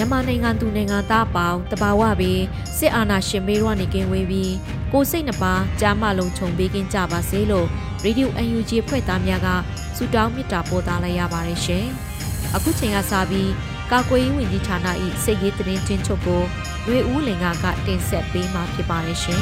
[0.00, 2.42] မြန်မာနိုင်ငံသူနိုင်ငံသားအပေါင်းတဘာဝပြီး
[2.78, 4.54] စစ်အာဏာရှင်မေးရွာနေကင်းဝေးပြီး
[4.92, 7.66] ကိုစိတ်နှပါကြားမလုံးခြုံပေးကင်းကြပါစေလို့
[8.04, 9.48] ရေဒီယို UNG ဖွဲ့သားများက
[9.96, 11.84] ဆုတောင်းမေတ္တာပို့သလိုက်ရပါတယ်ရှင်။
[12.54, 13.50] အခုချိန်ကစပြီး
[13.90, 14.86] ကာကွယ်ရေးဝန်ကြီးဌာန၏
[15.24, 16.42] စိတ်ရေးတရင်ချင်းချုပ်ကို
[16.86, 19.40] ရွေဦးလင်ကကတင်ဆက်ပေးမှာဖြစ်ပါတယ်ရှင်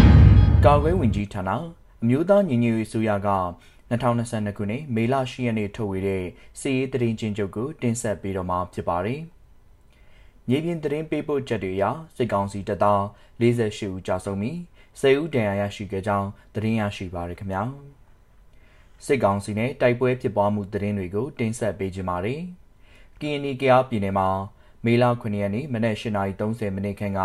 [0.64, 1.50] ။ကာကွယ်ဝင်ကြီးဌာန
[2.02, 3.30] အမျိုးသားညီညွတ်ရေးဆိုရက
[3.90, 6.24] 2022ခုနှစ်မေလ10ရက်နေ့ထုတ်ဝေတဲ့
[6.60, 9.20] စီရေးတရင်ချင်းချုပ်ကိုတင်ဆက်ပေးတော့မှာဖြစ်ပါတယ်။
[10.48, 11.84] မြေပြင်သတင်းပေးပို့ချက်တွေအရ
[12.16, 13.00] စစ်ကောင်စီတပ်သား
[13.40, 14.56] 48ဦးကြာဆုံးပြီး
[15.00, 17.62] 10ဦးဒဏ်ရာရရှိခဲ့ကြောင်းသတင်းရရှိပါရခင်ဗျာ
[19.06, 22.42] စစ်ကောင်စီနဲ့တိုက်ပွဲဖြစ်ပွားမှုသတင်းတွေကိုတင်ဆက်ပေးကြပါမယ်။
[23.20, 24.28] KNY ကယားပြည်နယ်မှာ
[24.84, 27.20] မေလ9ရက်နေ့မနက်8:30မိနစ်ခန့်က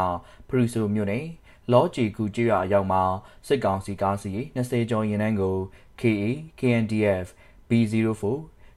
[0.48, 1.26] ဖရူဆိုမြို့နယ်
[1.72, 3.04] လော်ဂျီကူကျွရအရောက်မှာ
[3.48, 5.58] စစ်ကောင်စီကားစီ20ကျော်ရင်နှန်းကို
[6.02, 6.24] KA
[6.60, 7.28] KNDF
[7.70, 8.24] B04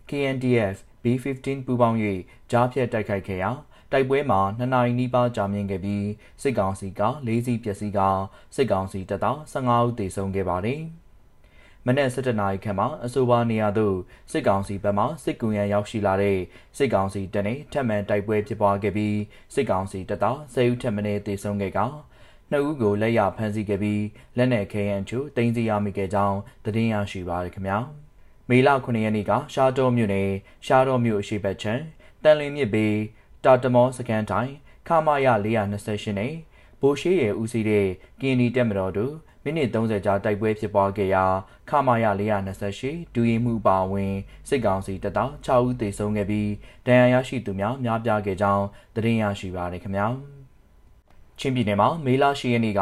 [0.09, 1.99] KNDF B15 ပူးပေါင်း၍
[2.51, 3.51] ကြားဖြတ်တိုက်ခိုက်ခဲ့ရာ
[3.93, 6.07] တိုက်ပွဲမှာ2နိုင်နီးပါးကြာမြင့်ခဲ့ပြီး
[6.43, 8.01] စစ်ကောင်စီက၄စီးပျက်စီးက
[8.57, 10.81] စစ်ကောင်စီတပ်သား15ဦးသေဆုံးခဲ့ပါတယ်။
[11.87, 13.97] မနက်7:00နာရီခန့်မှာအဆိုပါနေရာသို့
[14.33, 16.39] စစ်ကောင်စီဘက်မှစစ်ကူရန်ရောက်ရှိလာတဲ့
[16.77, 19.19] စစ်ကောင်စီတပ်နဲ့ထပ်မံတိုက်ပွဲဖြစ်ပွားခဲ့ပြီး
[19.55, 21.79] စစ်ကောင်စီတပ်သား10ဦးထပ်မံသေဆုံးခဲ့က
[22.51, 24.03] နှစ်ဦးကိုလက်ရဖမ်းဆီးခဲ့ပြီး
[24.37, 27.79] လက်နက်ခဲယမ်းချို့တင်စီရမိခဲ့ကြောင်းသတင်းရရှိပါရခင်ဗျာ။
[28.49, 30.31] မေလ9ရက်နေ့ကရှားတော်မြို့နယ်
[30.67, 31.83] ရှားတော်မြို့အရှိတ်ချမ်း
[32.23, 32.97] တန်လင်းမြစ်ဘေး
[33.45, 34.55] တာတမောစကန်တိုင်း
[34.89, 36.33] ခမာရ428နဲ့
[36.81, 37.87] ဘိုရှိရဲ့ဦးစီးတဲ့
[38.21, 39.15] ကင်းနီတက်မတော်တို့
[39.45, 41.25] မိနစ်30ကြာတိုက်ပွဲဖြစ်ပွားခဲ့ရာ
[41.69, 42.07] ခမာရ
[42.61, 44.15] 428ဒူရင်မှုပါဝင်
[44.49, 46.51] စစ်ကောင်စီတပ်သား6ဦးသေဆုံးခဲ့ပြီး
[46.87, 48.65] ဒဏ်ရာရရှိသူများများပြားခဲ့ကြောင်း
[48.95, 50.07] သတင်းရရှိပါရခင်ဗျာ
[51.39, 52.81] ချင်းပြည်နယ်မှာမေလ10ရက်နေ့က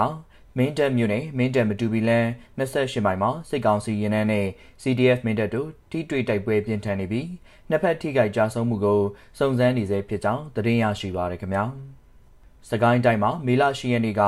[0.57, 2.27] မင်းတပ်မြို့နယ်မင်းတပ်မတူပီလန်
[2.59, 4.47] 28မိုင်မှာစစ်ကောင်စီရင်နှန်းနဲ့
[4.83, 7.29] CDF မင်းတပ်တို့ထိတွေ့တိုက်ပွဲပြင်းထန်နေပြီး
[7.71, 9.01] နှစ်ဖက်ထိခိုက်ကြဆုံးမှုကို
[9.39, 11.65] စုံစမ်းနေဆဲဖြစ်ကြောင်းသတင်းရရှိပါရခင်ဗျာ။
[12.69, 14.23] စကိုင်းတိုင်းမှာမေလ10ရက်နေ့က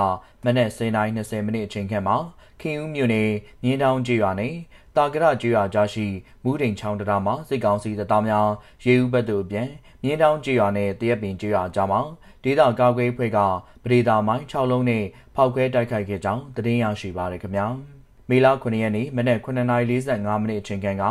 [0.45, 2.17] မနက်09:20မိနစ်အချိန်ခန့်မှာ
[2.61, 3.31] ခင်ဦးမြို့နယ်
[3.63, 4.55] မြင်းတောင်ကျေးရွာနယ်
[4.97, 6.07] တာကရကျေးရွာကြားရှိ
[6.45, 8.49] မူးတိန်ချောင်းတရာမှာစစ်ကောင်စီတပ်သားများ
[8.85, 9.69] ရေဦးဘက်သို့ပြန်
[10.03, 12.01] မြင်းတောင်ကျေးရွာနယ်တရက်ပင်ကျေးရွာကြားမှာ
[12.45, 13.39] ဒေသကာကွယ်ဖွဲ့က
[13.83, 15.05] ပဒေသာမိုင်း6လုံးနဲ့
[15.35, 17.67] ဖောက်ခွဲတိုက်ခိုက်ခဲ့ကြောင်းသတင်းရရှိပါရခင်ဗျာ။
[18.29, 21.05] မေလ9ရက်နေ့မနက်9:45မိနစ်အချိန်ခန့်က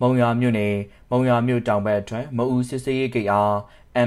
[0.00, 0.74] မုံရွာမြို့နယ်
[1.10, 3.54] မုံရွာမြို့တောင်ဘက်အထွက်မအူစစ်စေးရေးဂိတ်အား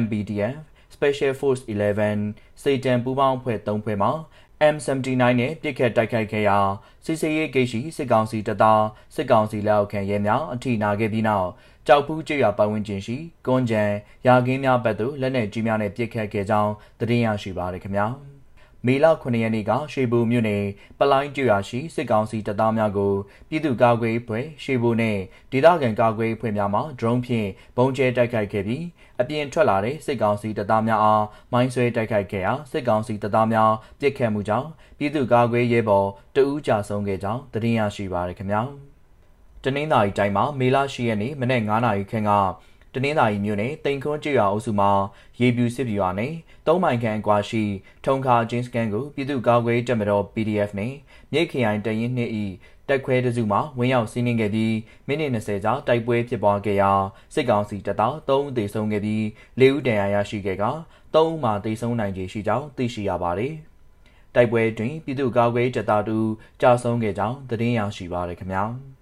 [0.01, 0.61] MBDF
[0.95, 4.09] Special Force 11စေတံပူးပေါင်းအဖွဲ့3ဖွဲ့မှ
[4.73, 6.57] M79 နဲ့ပြစ်ခတ်တိုက်ခိုက်ခဲ့ရာ
[7.05, 8.83] စစ်စေးရေးဂိတ်ရှိစစ်ကောင်စီတပ်သား
[9.15, 11.47] စစ်ကောင်စီလက်အောက်ခံရဲများအထိနာခဲ့ပြီးနောက်
[11.87, 13.83] ကြောက်ဖူးကျွော်ပတ်ဝန်းကျင်ရှိကွန်ကြံ
[14.27, 18.07] ရာကင်းများဘက်သို့လက်နက်ကြီးများနဲ့ပစ်ခတ်ခဲ့ကြောင်းသတင်းရရှိပါရခင်ဗျာ။
[18.85, 20.65] မေလ9ရက်နေ့ကရွှေဘိုမြို့နယ်
[20.99, 23.13] ပလိုင်းကျွာရှိစစ်ကောင်စီတပ်သားများကို
[23.49, 25.17] ပြည်သူ့ကာကွယ်ရေးဖွဲ့ရွှေဘိုနဲ့
[25.51, 28.83] ဒေသခံကာကွယ်ရေးဖွဲ့များမှဒရုန်းဖြင့်ပုံကျဲတိုက်ခိုက်ခဲ့ပြီး
[29.21, 38.61] အပြင်ထွက်လာတဲ့စစ်ကောင်စီတပ်သားများအားမိုင်းဆွဲတိုက်ခိုက်ခဲ့ရာစစ်ကောင်စီတပ်သားများပစ်ခတ်မှုကြောင့်ပြည်သူ့ကာကွယ်ရေးဘော်တအူးကြာဆုံးခဲ့ကြောင်းသတင်းရရှိပါရခင်ဗျာ။
[39.63, 42.31] တနင်္သာရီတိုင်းမှာမေလ10ရက်နေ့မနက်9:00နာရီခန့်က
[42.93, 44.91] တနင်္သာရီမြို့နယ်တိန်ခွန်းကျွော်အုပ်စုမှာ
[45.39, 46.33] ရေပြူစစ်ပြူရွာနဲ့
[46.67, 47.63] သုံးမိုင်ခန့်အကွာရှိ
[48.05, 50.93] ထုံခါဂျင်းစကန်ကိုပြည်သူ့ကာကွယ်တပ်မတော် PDF နဲ့
[51.31, 52.45] မြိတ်ခရိုင်တရင်နှစ်ဤ
[52.87, 54.75] တက်ခွဲတစုမှဝင်ရောက်စီးနင်းခဲ့ပြီး
[55.07, 56.91] မိနစ်20ကြာတိုက်ပွဲဖြစ်ပွားခဲ့ရာ
[57.33, 59.23] စစ်ကောင်စီတပ်သား3ဦးသေဆုံးခဲ့ပြီး
[59.59, 60.63] 4ဦးဒဏ်ရာရရှိခဲ့က
[61.13, 63.53] 3ဦးမှသေဆုံးနိုင်ခြေရှိကြောင်းသိရှိရပါတယ်။
[64.35, 66.29] တိုက်ပွဲတွင်ပြည်သူ့ကာကွယ်တပ်သားတို့
[66.61, 68.65] ကြာဆုံးခဲ့ကြောင်းသတင်းရရှိပါရခင်ဗျာ။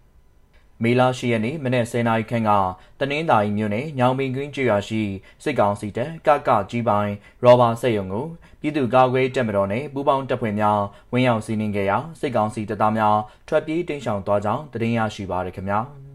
[0.83, 2.51] မေလ10ရက်နေ့မနေ့10:00နာရီခန့်က
[2.99, 5.01] တနင်္သာရီမြို့နယ်ညောင်ပင်ကွင်းကျွော်ရှိ
[5.43, 7.13] စစ်ကောင်စီတပ်ကကကြီးပိုင်း
[7.43, 8.25] ရောဘာစက်ရုံကို
[8.61, 10.79] ပြည်သူ့ကာကွယ်တပ်မတော်နဲ့ပူးပေါင်းတပ်ဖွဲ့များ
[11.13, 16.06] ဝင်ရောက်စီးနင်းခဲ့ရာစစ်ကောင်စီတပ်သားများထွက်ပြေးတိမ်းရှောင်သွားကြောင်းသတင်းရရှိပါရခင်ဗျာ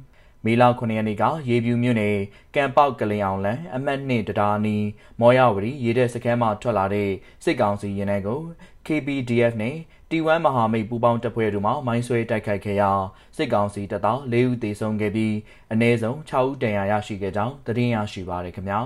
[0.44, 2.16] မေလ9ရက်နေ့ကရေပြူမြို့နယ်
[2.54, 4.76] ကံပေါက်ကလင်အောင်လန်အမှတ်2တရားနီ
[5.20, 7.10] မော်ရဝတီရေတဲ့စခန်းမှထွက်လာတဲ့
[7.44, 8.40] စစ်ကောင်စီရင်နှန်းကို
[8.86, 9.76] KPDF နဲ့
[10.10, 12.90] T1 မဟာမိတ်ပူးပေါင်းတပ်ဖွဲ့တို့မှမိုင်းဆွဲတိုက်ခိုက်ခဲ့ရာ
[13.36, 15.34] စစ်ကောင်စီတပ်သား၄ဦးသေဆုံးခဲ့ပြီး
[15.72, 18.80] အနည်းဆုံး6ဦးဒဏ်ရာရရှိခဲ့ကြောင်းသတင်းရရှိပါရခင်ဗျာ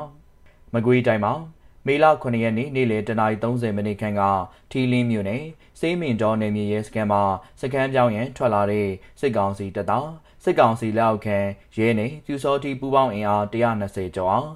[0.75, 1.35] မကွေးတိုင်းမှာ
[1.87, 4.23] မေလ9ရက်နေ့နေ့လယ်တနာရီ30မိနစ်ခန့်က
[4.70, 5.43] ထီလင်းမြို့နယ်
[5.81, 7.23] စေးမင်တော်နယ်မြေရဲစခန်းမှာ
[7.61, 8.88] စခန်းပြောင်းရန်ထွက်လာတဲ့
[9.20, 10.08] စစ်ကောင်စီတပ်သား
[10.48, 11.38] စစ်ကောင်စီလက်အောက်ခံ
[11.76, 14.50] ရဲနဲ့ပြူစောတိပူးပေါင်းအင်အား120ကျော်အောင်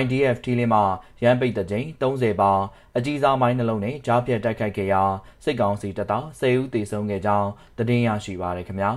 [0.00, 0.84] YDF ထီလင်းမှာ
[1.22, 2.52] ရန်ပိတ်တဲ့ချိန်30ပါ
[2.96, 5.02] အကြီးစားမိုင်းနှလုံးနဲ့ကြားပြတ်တိုက်ခိုက်ခဲ့ရာ
[5.44, 7.48] စစ်ကောင်စီတပ်သား10ဦးသေဆုံးခဲ့ကြောင်း
[7.78, 8.90] သတင်းရရှိပါရခင်ဗျာ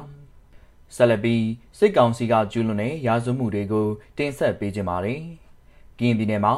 [0.95, 1.45] ဆက်လက်ပြီး
[1.79, 5.21] စစ်ကောင်စီကကျူးလွန်တဲ့ရာဇဝမှုတွေကိုတင်ဆက်ပေးကြပါမယ်။
[5.99, 6.55] ကရင်ပြည်နယ်မှာ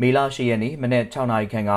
[0.00, 1.72] မေလ10ရက်နေ့မနက်6နာရီခန့်က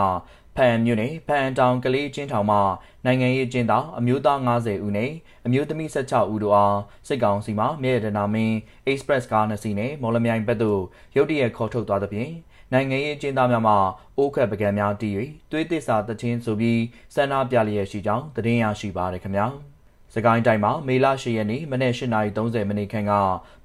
[0.55, 2.57] ဖန်မြို့နယ်ဖန်တောင်ကလေးချင်းထောင်မှ
[3.05, 5.11] နိုင်ငံရေးကျင်းသားအမျိုးသား90ဦးနဲ့
[5.45, 8.55] အမျိုးသမီး16ဦးတို့အားစစ်ကောင်စီမှမြေရတနာမင်း
[8.91, 10.81] Express ကားနှစ်စီးနဲ့မော်လမြိုင်ဘက်သို့
[11.15, 12.31] ရုတ်တရက်ခေါ်ထုတ်သွားသဖြင့်
[12.73, 13.75] နိုင်ငံရေးကျင်းသားများမှ
[14.17, 15.13] အိုးခတ်ပကံများတီး၍
[15.51, 16.81] သွေးသစ္စာတချင်းဆိုပြီး
[17.15, 19.47] ဆန္ဒပြလျက်ရှိကြောင်းသတင်းရရှိပါရခင်ဗျာ။
[20.17, 23.13] စကိုင်းတိုင်းမှာမေလ10ရက်နေ့မနေ့8:30မိနစ်ခန့်က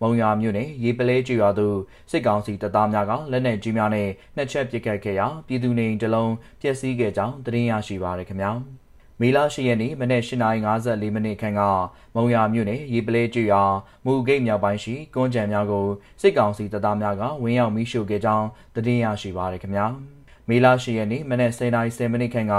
[0.00, 1.76] မုံရွာမြို့နယ်ရေပလဲကျွော်သို့
[2.10, 8.52] စစ်ကောင်စီတပ်သားများကလက်နက်ကြီးများနဲ့နှစ်ချက်ပစ်ခတ်ခဲ့ရာပြည်သူနေအိမ်တစ်လုံးပျက်စီးခဲ့ကြောင်းသတင်းရရှိပါရခင်ဗျာ
[9.20, 11.60] မေလ10ရက်နေ့မနေ့8:54မိနစ်ခန့်က
[12.14, 13.74] မုံရွာမြို့နယ်ရေပလဲကျွော်
[14.04, 15.86] မူဂိတ်မြောက်ပိုင်းရှိကွန်းကြံများကို
[16.20, 19.86] စစ်ကောင်စီတပ်သားများကဝင်းရောက်မိရှို့ခဲ့ကြောင်းသတင်းရရှိပါရခင်ဗျာ
[20.50, 22.54] မေလ10ရက်နေ့မနက်10:10မိနစ်ခန့်က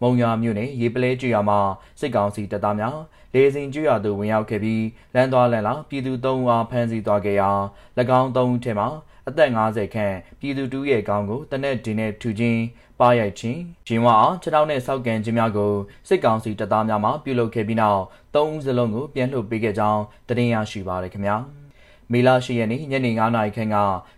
[0.00, 1.60] မုံရွာမြို့နယ်ရေပလဲကျွော်မှာ
[2.00, 2.98] စစ်ကောင်စီတပ်သားများ
[3.34, 7.50] လေစင်ကျွရသူဝင်ရောက်ခဲ့ပြီးလမ်းသွားလမ်းလာပြည်သူ၃ဦးအားဖမ်းဆီးသွားခဲ့ရာ၎
[8.20, 8.88] င်း၃ဦးထဲမှာ
[9.28, 12.62] အသက်50ခန့်ပြည်သူတူရဲ့ကောင်းကိုတနက်ဒီနဲ့ထူချင်း
[13.00, 15.72] ပါရိုက်ချင်းဂျင်းဝါအောင်ခြေထောက်နဲ့စောက်ကန်ခြင်းများကို
[16.08, 18.02] စစ်ကောင်စီတပ်သားများမှပြုလုပ်ခဲ့ပြီးနောက်
[18.34, 21.63] ၃ဦးစလုံးကိုပြန်လှုပ်ပေးခဲ့ကြောင်းတင်ရရှိပါရခင်ဗျာ
[22.12, 23.76] မေလ10ရက်နေ့ညနေ9:00နာရီခန့်က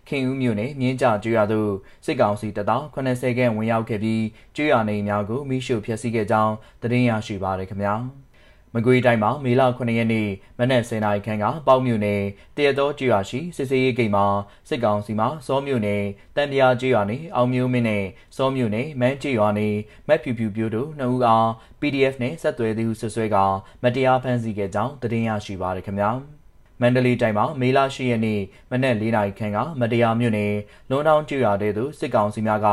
[0.09, 1.73] ခင်ဦးမြို့နယ်မြင်းကြကျွရသို့
[2.05, 4.25] စစ်ကောင်စီတပ်သား80ခန့်ဝင်ရောက်ခဲ့ပြီး
[4.57, 6.55] ကျွရနေများကိုမိရှုဖျက်ဆီးခဲ့ကြောင်း
[6.93, 7.97] တင်ရရှိပါရခင်ဗျာ။
[8.75, 10.29] မကွေးတိုင်းမှာမေလ9ရက်နေ့
[10.59, 12.23] မနက်10:00နာရီခန့်ကပေါ့မြို့နယ်
[12.57, 14.27] တရတော်ကျွာရှိစစ်စေးရေးဂိတ်မှာ
[14.69, 16.03] စစ်ကောင်စီမှစောမြို့နယ်
[16.37, 18.05] တန်ပြာကျွာနေအောင်မျိုးမင်းနဲ့
[18.37, 19.69] စောမြို့နယ်မန်းကျွာနေ
[20.09, 21.49] မက်ဖြူဖြူပြိုးတို့နှစ်ဦးအား
[21.81, 23.37] PDF နဲ့ဆက်သွယ်သူဆွဆွဲက
[23.83, 26.13] မတရားဖမ်းဆီးခဲ့ကြောင်းသတင်းရရှိပါရခင်ဗျာ။
[26.81, 28.41] မန္တလေးတိုင်းမှာမေလ10ရက်နေ့
[28.71, 30.55] မနက်၄နာရီခန့်ကမတရားမြို့နယ်
[30.91, 32.69] လွန်တောင်ကျွော်တဲ့သူစစ်ကောင်စီများက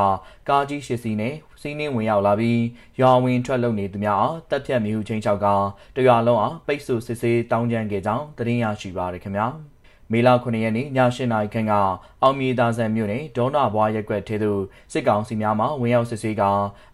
[0.49, 2.61] ကားကြီးရှစ်စီးနဲ့စီးနှင်းဝင်ရောက်လာပြီး
[2.99, 5.47] ရွာဝင်ထွက်လုံနေသူများအားတပ်ဖြတ်မိဟုချင်းချောက်က
[5.95, 9.47] တရွာလုံးအားပိတ်ဆို့စစ်ဆေးတောင်းကြမ်းခဲ့ကြောင်းသတင်းရရှိပါရခင်ဗျာ
[10.11, 11.73] မေလ9ရက်နေ့ည8နာရီခန့်က
[12.21, 14.61] အောင်မြေသားဆန်မြို့နယ်ဒေါနာဘွားရက်ကွက်ထဲသို့
[14.93, 16.43] စစ်ကောင်စီများမှဝင်ရောက်စစ်ဆေးက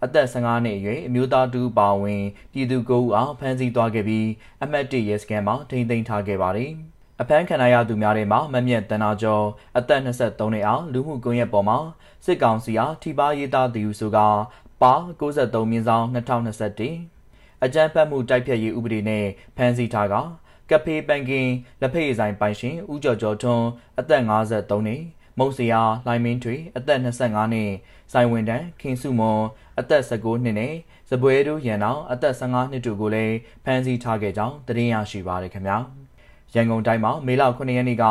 [0.03, 2.23] အသက်15နှစ်အရွယ်အမျိုးသားတူပါဝင်
[2.53, 4.27] ပြည်သူ9ဦးအားဖမ်းဆီးသွားခဲ့ပြီး
[4.63, 6.73] အမတ်1ရဲစခန်းမှာထိန်းသိမ်းထားခဲ့ပါတယ်။
[7.21, 9.45] အဖမ်းခံရသူများထဲမှာမမြတ်တနာကျော်
[9.77, 11.77] အသက်23နှစ်အောင်လူမှုကွန်ရက်ပေါ်မှာ
[12.25, 14.17] စစ်ကောင်စီအားထိပါရေးသားသူဆိုက
[14.81, 19.25] ပါ63မြင်းဆောင်2021အကြမ်းဖက်မှုတိုက်ဖျက်ရေးဥပဒေနဲ့
[19.55, 20.15] ဖမ်းဆီးထားက
[20.69, 21.49] ကဖေးပန်ကင်
[21.81, 23.65] လက်ဖေးဆိုင်ပိုင်ရှင်ဦးကျော်ကျော်ထွန်း
[23.99, 25.01] အသက်53နှစ်
[25.39, 27.71] မုတ်စရာလိုင်းမင်းထွေအသက်25နှစ်
[28.13, 29.41] စိုင်ဝင်တန်းခင်စုမွန်
[29.79, 30.73] အသက်19နှစ်နဲ့
[31.09, 35.79] စပွဲတို့ရန်အောင်အသက်15နှစ်တို့ကိုလည်းဖမ်းဆီးထားခဲ့ကြောင်းသတင်းရရှိပါရခင်ဗျာ။
[36.55, 38.05] ရန်ကုန်တိုင်းမှာမေလ9ရက်နေ့က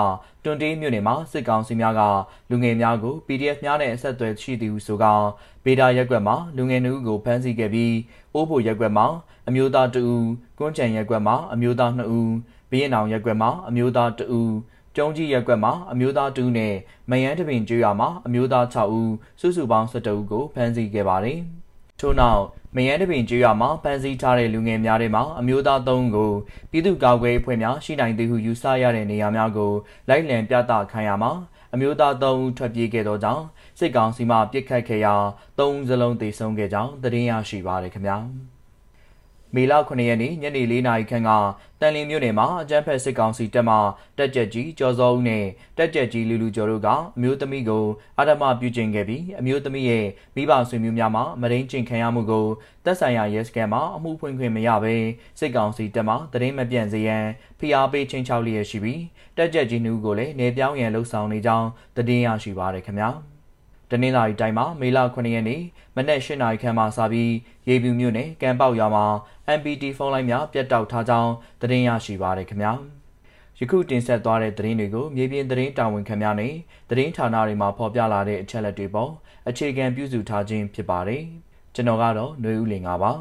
[0.45, 2.03] တွန်တေးမြို့နယ်မှာစစ်ကောင်စီများက
[2.51, 5.05] လူငယ်များကို PDF များနဲ့အဆက်အသွယ်ရှိသူဆိုက
[5.65, 7.95] ဗေဒာရက်ကွက်မှာလူငယ်နှုတ်ကိုဖမ်းဆီးခဲ့ပြီး
[8.35, 9.07] အိုးဖို့ရက်ကွက်မှာ
[9.49, 10.23] အမျိုးသား2ဦး၊
[10.59, 12.29] ကွန်းချံရက်ကွက်မှာအမျိုးသား2ဦး၊
[12.71, 14.53] ဘီရင်အောင်ရက်ကွက်မှာအမျိုးသား2ဦး
[14.97, 16.75] ကျုံကြီးရက်ကွက်မှာအမျိုးသား2ဦးနဲ့
[17.11, 21.41] မယန်းတပင်ကျွော်မှာအမျိုးသား6ဦးစုစုပေါင်း17ဦးကိုဖမ်းဆီးခဲ့ပါတယ်။
[22.01, 22.43] ထို့နောက်
[22.77, 26.33] မယန်းတပင်ကျွော်မှာဖမ်းဆီးထားတဲ့လူငယ်များထဲမှာအမျိုးသား3ဦးကို
[26.71, 29.73] ပြည်သူ့ကာကွယ်ရေးအဖွဲ့များရှိနိုင်သည်ဟုယူဆရတဲ့နေရာများကို
[30.09, 31.33] လိုက်လံပြသခိုင်းရမှာ
[31.75, 33.45] အမျိုးသား3ဦးထွက်ပြေးခဲ့သောကြောင့်
[33.79, 35.15] စစ်ကောင်စီမှပြစ်ခတ်ခဲ့ရာ
[35.59, 38.19] 3ဦးစလုံးသေဆုံးခဲ့ကြောင်းသတင်းရရှိပါရခင်ဗျာ။
[39.55, 41.31] မေလ9ရက်နေ့ညနေ4နာရီခန့်က
[41.81, 43.77] တန်လင်းမြို့နယ်မှာအကြမ်းဖက်စစ်ကောင်စီတပ်မှ
[44.19, 45.45] တက်ကြက်ကြီးကျော်စောဦးနဲ့
[45.79, 47.85] တက်ကြက်ကြီးလူလူကျော်တို့ကအမျိုးသမီးကို
[48.19, 52.47] အာဓမပြုကျင့်ခဲ့ပြီးအမျိုးသမီးရဲ့မိဘဆွေမျိုးများမှမရင်းကျင့်ခံရမှုကို
[52.85, 54.95] တပ်ဆိုင်ရာရဲစခန်းမှအမှုဖွင့်ခွင့်မရဘဲ
[55.39, 57.25] စစ်ကောင်စီတပ်မှတရင်မပြန့်စေရန်
[57.59, 59.03] ဖိအားပေးချင်းချောက်လျက်ရှိပြီး
[59.37, 63.11] တက်ကြက်ကြီးနှူးကိုလည်းနေပြောင်းရန်လှုံ့ဆော်နေကြောင်းသတင်းရရှိပါရခင်ဗျာ။
[63.91, 65.63] တနင်္လာရီတိုင်းမှာမေလ9ရက်နေ့
[65.97, 67.33] မနက်၈နာရီခန့်မှစပြီး
[67.69, 69.07] ရေပြူမြို့နယ်ကံပေါက်ရွာမှာ
[69.59, 72.73] MPT ဖုန်းလိုင်းများပြတ်တောက်ထားကြောင်းသတင်းရရှိပါရခင်ဗျာ
[73.59, 76.55] ယခုတင်ဆက်သွားတဲ့သတင်းတွေကိုမြေပြင်သတင်းတာဝန်ခံများနဲ့
[76.91, 79.11] သတင်းဌာနတွေမှာဖော်ပြလာတဲ့အချက်အလက်တွေပေါ်
[79.49, 81.23] အခြေခံပြုစုထားခြင်းဖြစ်ပါတယ်
[81.75, 83.13] ကျွန်တော်ကတော့ຫນွေဦးလင်ပါ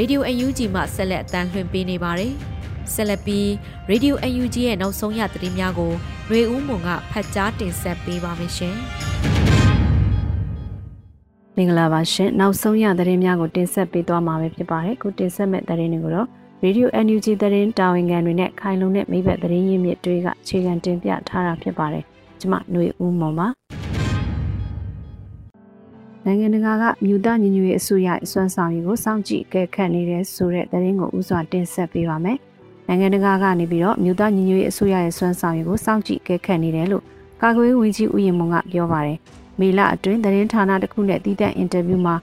[0.00, 2.32] ရေဒီယို UNG မှဆက်လက်အသံလွှင့်ပေးနေပါတယ်။
[2.94, 3.48] ဆက်လက်ပြီး
[3.88, 5.92] ရေဒီယို UNG ရဲ့နောက်ဆုံးရသတင်းများကို
[6.30, 8.76] ရွေဦးမွန်ကဖတ်ကြားတင်ဆက်ပေးပါမယ်ရှင်။
[11.56, 16.28] မင်္ဂလာပါရှင်။နောက်ဆုံးရသတင်းများကိုတင်ဆက်ပေးသွားမှာဖြစ်ပါတယ်။ခုတင်ဆက်မဲ့သတင်းတွေကိုတော့
[16.64, 22.04] Radio NUG သတင်းတာဝန်ခံတွေနဲ့ခိုင်လုံတဲ့မိဘသတင်းရင်းမြစ်တွေကအခြေခံတင်ပြထားတာဖြစ်ပါတယ်။
[22.40, 23.48] ကျွန်မຫນွေဦးမွန်ပါ။
[26.26, 32.38] နိုင်ငံတကာကမြူတညီညွတ်ရေးအစိုးရအစွမ်းဆောင်ရည်ကိုစောင့်ကြည့်ကဲခတ်နေတဲ့ဆိုတဲ့သတင်းကိုဥစွာတင်ဆက်ပေးပါမယ်။
[32.88, 37.04] နိုင်ငံတကာကနေပြီးတော့မြူတညီညွတ်ရေးအစိုးရရဲ့စွမ်းဆောင်ရည်ကိုစောင့်ကြည့်ကဲခတ်နေတယ်လို့
[37.42, 39.18] ကာကွယ်ဝင်ကြီးဦးရင်မွန်ကပြောပါတယ်။
[39.60, 42.14] မေလအတွင်းသတင်းဌာနတစ်ခုနဲ့တည်တဲ့အင်တာဗျူးမှာ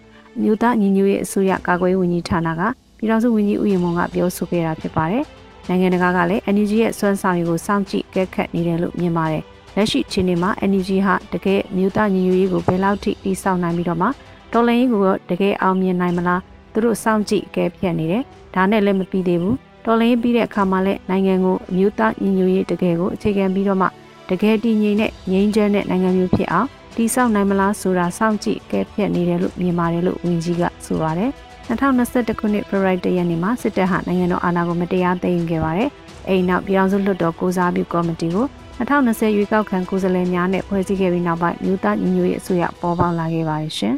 [0.42, 2.62] မြူတညီညွတ်ရေးအစိုးရကာကွယ်ဝင်ကြီးဌာနက
[2.98, 5.24] ပြည်ထောင်စုဝန်ကြီးဦးရင်မွန်ကပြောဆိုခဲ့တာဖြစ်ပါတယ်။
[5.68, 9.44] နိုင်ငံတကာကလည်း NUG ရဲ့စွမ်းဆောင်ရည်ကိုစောင့်ကြည့်ကဲခတ်နေတယ်လို့မြင်ပါတယ်။
[9.78, 14.08] လက်ရှိအခြေအနေမှာ energy ဟာတကယ်မြို့သားညီညွတ်ရေးကိုဘယ်လောက်ထိတည်ဆောက်နိုင်ပြီးတော့မှ
[14.52, 16.42] တော်လိုင်းရေးကိုတကယ်အောင်မြင်နိုင်မလား
[16.74, 18.24] သူတို့စောင့်ကြည့်အကဲဖြတ်နေတယ်
[18.56, 23.88] ဒါနဲ့လည်းမပြီးသေးဘူးတော်လိုင်းပြီးတဲ့အခါမှာလည်းနိုင်ငံကိုအမျိုးသားညီညွတ်ရေးတကယ်ကိုအခြေခံပြီးတော့မှ
[24.30, 31.32] တကယ်တည်ငြိမ်တဲ့ငြိမ်းချမ်းတဲ့နိုင်ငံမျိုးဖြစ်အောင်တည်ဆောက်နိုင်မလားဆိုတာစောင့်ကြည့်အကဲဖြတ်နေတယ်လို့မြင်ပါတယ်လို့ဝန်ကြီးကဆိုပါတယ်
[31.68, 35.90] 2021ခုနှစ်ဖေဖော်ဝါရီလရက်နေ့မှာစစ်တပ်ဟာနိုင်ငံတော်အာဏာကိုမတရားသိမ်းယူခဲ့ပါတယ်။
[36.28, 38.46] အဲဒီနောက်ပြည်ထောင်စုလွှတ်တော်ကိုစားပြုကော်မတီကို
[38.80, 43.96] 2020ရွေးကောက်ခံကိုယ်စားလှယ်များနဲ့ဖွဲ့စည်းခဲ့ပြီးနောက်ပိုင်းမြို့သားညီညွတ်ရေးအစိုးရပေါ်ပေါက်လာခဲ့ပါတယ်ရှင်။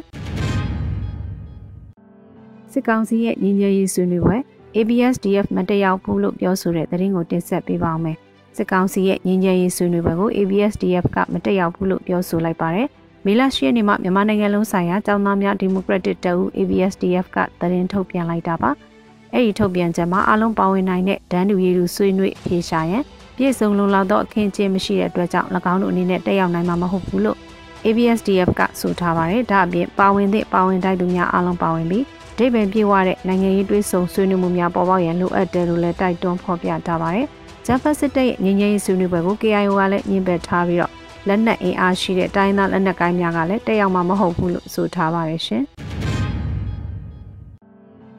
[2.72, 4.36] စစ်ကောင်စီရဲ့ညီညွတ်ရေးဆွေးနွေးပွဲ
[4.76, 8.16] ABSDF မတက်ရောက်ဘူးလို့ပြောဆိုတဲ့သတင်းကိုတင်ဆက်ပေးပါောင်းမယ်။
[8.56, 12.86] စစ်ကောင်စီရဲ့ညီညွတ်ရေးဆွေးနွေးပွဲကို ABSDF ကမတက်ရောက်ဘူးလို့ပြောဆိုလိုက်ပါတယ်။
[13.26, 18.70] မေလ10ရက်နေ့မှာမြန်မာနိုင်ငံလုံးဆိုင်ရာကျောင်းသားများဒီမိုကရက်တစ်တပ်ဦး ABSDF ကသတင်းထုတ်ပြန်လိုက်တာပါ။
[19.34, 23.04] အဲ့ဒီထုတ်ပြန်ချက်မှာအလုံးပါဝင်နိုင်တဲ့ဒန်းတူရည်သူဆွေးနွေးဖြေရှာရန်
[23.42, 27.38] ပြည့်စုံလုံလောက်သောအခင်းအကျင်းမရှိတဲ့အတွက်ကြောင့်၎င်းတို့အနေနဲ့တက်ရောက်နိုင်မှာမဟုတ်ဘူးလို့
[27.86, 32.04] ABSDF ကဆိုထားပါတယ်။ဒါအပြင်ပါဝင်သည့်ပါဝင်တိုက်သူများအားလုံးပါဝင်ပြီး
[32.38, 37.26] ဒိဗယ်ပြေဝတဲ့နိုင်ငံရေးတွေးဆုံဆွေးနွေးမှုများပေါ်ပေါက်ရန်လိုအပ်တယ်လို့လည်းတိုက်တွန်းဖော်ပြထားပါတယ်။
[37.66, 40.92] ဂျပန်စစ်တပ်ရဲ့ငြိမ်းချမ်းရေးဆွေးနွေးပွဲကို KIO ကလည်းညှင်းပယ်ထားပြီးတော့
[41.28, 45.64] လက်နက်အင်အားရှိတဲ့တိုင်းသားလက်နက်ကိုင်းများကလည်းတက်ရောက်မှာမဟုတ်ဘူးလို့ဆိုထားပါတယ်ရှင်။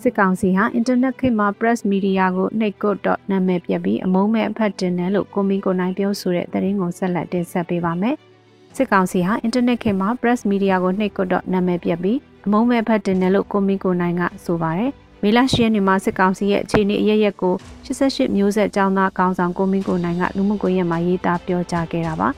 [0.03, 8.15] စစ်ကောင်စီဟာအင်တာနက်ခေတ်မှာ press media ကိုနှိတ်ကွတ်တော့နာမည်ပြပြီးအမုန်းမဲ့အဖတ်တင်တယ်လို့ကိုမီကိုနိုင်ပြောဆိုတဲ့သတင်းကိုဆက်လက်တင်ဆက်ပေးပါမယ်။
[8.75, 14.91] စစ်ကောင်စီဟာအင်တာနက်ခေတ်မှာ press media ကိုနှိတ်ကွတ်တော့နာမည်ပြပြီးအမုန်းမဲ့အဖတ်တင်တယ်လို့ကိုမီကိုနိုင်ကဆိုပါတယ်။
[15.23, 17.53] မေလ10ရက်နေ့မှာစစ်ကောင်စီရဲ့အခြေအနေအရရက်ကို
[17.85, 22.29] 88မျိုးဆက်ចောင်းသားကောင်းဆောင်ကိုမင်းကိုနိုင်ကလူမှုကွန်ရက်မှာရေးသားပြောကြားခဲ့တာပါ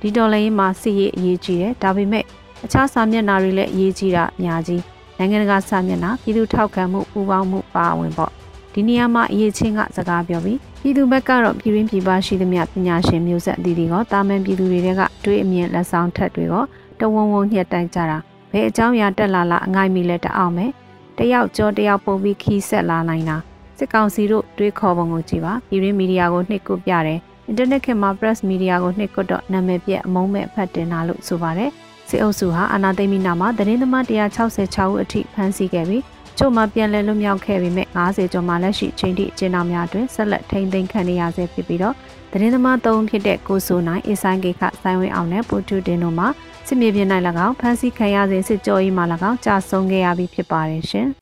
[0.00, 2.24] ဒီတော်လိုင်းမှာစစ်ရေးအရေးကြီးတယ်ဒါပေမဲ့
[2.64, 4.82] အခြားစာမျက်နှာတွေလည်းအရေးကြီးတာအများကြီး
[5.20, 8.32] နိုင်ငံတကာစာမျက်နှာပြည်သူထောက်ခံမှုပူးပေါင်းမှုပါဝင်ပေါ့
[8.72, 16.54] ဒီနေရာမှာအရေးချင်းကစကားပြောပြီးပြည်သူဘက်ကတော့ပြည်ရင်းပြည်ပရှိသမျှပညာရှင်မျိုးဆက်အသီးတွေကတာမန်ပြည်သူတွေကတွေးအမြင်လက်ဆောင်ထက်တွေက
[17.00, 18.18] တဝုံဝုံညှက်တိုင်ကြတာ
[18.52, 20.70] ဘယ်အကြောင်းအရာတက်လာလာအငိုက်မိလဲတအောင်မယ်
[21.18, 23.36] တယောက်ကြောတယောက်ပုံပြီးခီးဆက်လာနိုင်တာ
[23.78, 31.70] စစ်ကောင်စီတို့တွေးခေါ်ပုံကိုကြည့်ပါပြည်ရင်းမီဒီယာကိုနှိပ်ကွပ်ပြတယ်အင်တာနက်ခေတ်မှာ press media ကိုနှိပ်ကွပ်တော့နာမည်ပြက်အမုန်းမဲ့ဖတ်တင်တာလို့ဆိုပါတယ်
[32.10, 34.04] စစ်အုပ်စုဟာအာဏာသိမ်းပြီးနောက်မှာသတင်းသမား
[34.48, 36.02] 166ဦးအထိဖမ်းဆီးခဲ့ပြီး
[36.38, 41.94] ချို့မှပြန်လည်လွတ်မြောက်ခဲ့ပေမဲ့90ကျော်မှလက်ရှိချိန်ထိအကျဉ်းထောင်များတွင်ဆက်လက်ထိန်းသိမ်းခံနေရဆဲဖြစ်ပြီးတော့
[42.32, 46.26] သတင်းသမား၃ဦးဖြစ်တဲ့ကိုဆိုနိုင်အဆိုင်ကေခစိုင်းဝင်းအောင်နဲ့ပူတူတင်တို့မှ
[46.66, 47.08] စစ်မြေပြင်၌၎
[47.46, 51.08] င်းဖမ်းဆီးခံရစဉ်စစ်ကြောရေးမှ၎င်းကြာဆုံးခဲ့ရပြီးဖြစ်ပါတယ်ရှင်။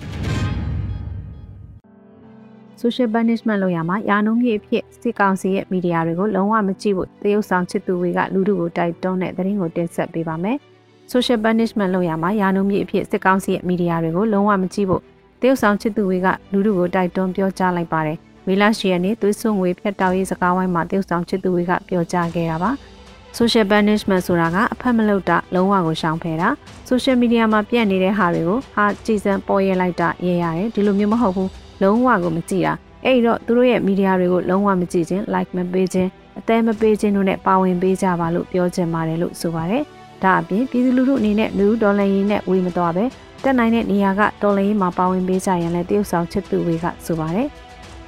[2.80, 10.58] social punishment လုပ်ရမှာယာနုံးကြီးအဖြစ်စစ်ကောင်စီရဲ့မီဒီယာတွေကိုလုံးဝမကြည့်ဖို့တရုတ်ဆောင်ချစ်သူတွေကလူထုကိုတိုက်တွန်းတဲ့သတင်းကိုတင်ဆက်ပေးပါမယ်။
[11.12, 15.02] social punishment လုပ်ရမှာယာနုံမြစ်အဖြစ်စစ်ကောင်စီရဲ့မီဒီယာတွေကိုလုံးဝမကြည့်ဖို့
[15.40, 22.70] တရုတ်ဆောင်ချစ်သူတွေကလူထုကိုတိုက်တွန်းပြောကြားလိုက်ပါတယ်။မေလ10ရက်နေ့သွေးစွန်ငွေဖြတ်တောက်ရေးစကားဝိုင်းမှာတရုတ်ဆောင်ချစ်သူတွေကပြောကြားခဲ့တာပါ။
[23.38, 26.48] social punishment ဆိုတာကအဖက်မလုပ်တာလုံးဝကိုရှောင်ဖယ်တာ
[26.88, 31.50] social media မှာပြန့်နေတဲ့ဟာတွေကိုဟာကြည်စံပေါ်ရလိုက်တာရရတယ်ဒီလိုမျိုးမဟုတ်ဘူး
[31.82, 32.74] လုံးဝကိုမကြည့်တာ
[33.04, 39.84] အဲ့တော့သူတို့ရဲ့မီဒီယာတွေကိုလုံးဝမကြည့်ခြင်း like မပေးခြင်းအသေးမပေးခြင်းတို့နဲ့ပါဝင်ပေးကြပါလို့ပြောချင်ပါတယ်လို့ဆိုပါတယ်။
[40.24, 43.04] ဒါအပြင်ပြည်သူလူထုအနေနဲ့လူဒေါ်လာရင်းနဲ့ဝေးမသွားပဲ
[43.42, 47.48] တက်နိုင်တဲ့နေရာကဒေါ်လာရင်းမှာပါဝင်ပေးကြရင်လည်းတရုတ်ဆောင်ချစ်သူတွေကဆိုပါတယ်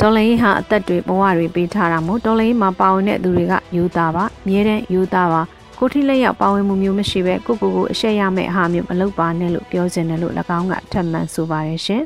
[0.00, 5.42] ဒေါ်လာရင်းဟာအသက်တွေဘဝတွေပေးထားတာမို့ဒေါ်လာရင်းမှာပါဝင်တဲ့သူတွေကယူသားပါအမြဲတမ်းယူသားပါ
[5.78, 12.02] ကိုထိလက်ရောက်ပါဝင်မှုမျိုးမရှိပဲကိုကိုကိုအရှက်ရမယ့်အဟာမျိုးမလုပ်ပါနဲ့လို့ပြောချင်တယ်လို့၎င်းကထပ်မံဆိုပါတယ်ရှင်